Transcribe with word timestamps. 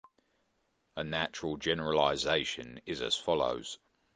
A 0.97 1.03
natural 1.03 1.57
generalization 1.57 2.81
is 2.87 3.03
as 3.03 3.15
follows. 3.15 3.77